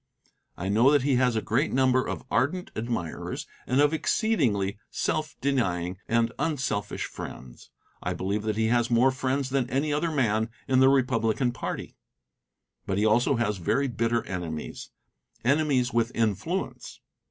[0.57, 5.35] I know that he has a great number of ardent admirers and of exceedingly self
[5.41, 7.69] denying and unselfish friends.
[8.01, 11.97] I believe that he has more friends than any other man in the Republican party;
[12.87, 14.89] but he also has very bitter enemies
[15.45, 16.99] enemies with influence.